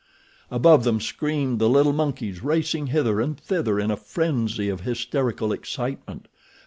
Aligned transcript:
Above 0.49 0.83
them 0.83 0.99
screamed 0.99 1.59
the 1.59 1.69
little 1.69 1.93
monkeys, 1.93 2.41
racing 2.41 2.87
hither 2.87 3.21
and 3.21 3.39
thither 3.39 3.79
in 3.79 3.91
a 3.91 3.95
frenzy 3.95 4.67
of 4.67 4.81
hysterical 4.81 5.51
excitement. 5.51 6.27